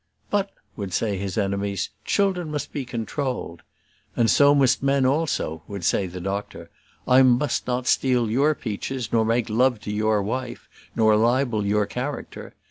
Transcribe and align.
"But," 0.31 0.49
would 0.75 0.93
say 0.95 1.15
his 1.15 1.37
enemies, 1.37 1.91
"children 2.05 2.49
must 2.49 2.71
be 2.73 2.85
controlled." 2.85 3.61
"And 4.15 4.31
so 4.31 4.55
must 4.55 4.81
men 4.81 5.05
also," 5.05 5.61
would 5.67 5.83
say 5.83 6.07
the 6.07 6.19
doctor. 6.19 6.71
"I 7.07 7.21
must 7.21 7.67
not 7.67 7.85
steal 7.85 8.27
your 8.31 8.55
peaches, 8.55 9.11
nor 9.13 9.23
make 9.23 9.47
love 9.47 9.79
to 9.81 9.91
your 9.91 10.23
wife, 10.23 10.67
nor 10.95 11.15
libel 11.15 11.67
your 11.67 11.85
character. 11.85 12.55